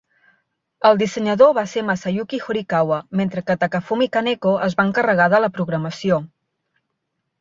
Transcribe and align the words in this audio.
El 0.89 0.95
dissenyador 1.01 1.51
va 1.57 1.63
ser 1.73 1.83
Masayuki 1.89 2.39
Horikawa, 2.45 2.99
mentre 3.21 3.45
que 3.51 3.57
Takafumi 3.65 4.09
Kaneko 4.17 4.55
es 4.69 4.77
va 4.81 4.87
encarregar 4.93 5.29
de 5.35 5.43
la 5.45 5.55
programació. 5.59 6.23